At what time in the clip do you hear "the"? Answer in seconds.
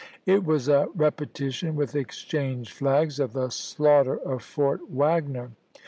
3.33-3.51